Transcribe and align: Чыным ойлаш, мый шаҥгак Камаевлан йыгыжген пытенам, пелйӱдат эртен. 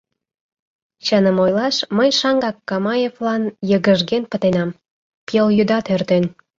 Чыным 1.05 1.37
ойлаш, 1.45 1.75
мый 1.97 2.09
шаҥгак 2.19 2.57
Камаевлан 2.69 3.43
йыгыжген 3.69 4.23
пытенам, 4.31 4.69
пелйӱдат 5.27 5.85
эртен. 5.95 6.23